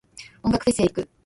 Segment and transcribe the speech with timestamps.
[0.41, 1.07] 音楽フェス行く。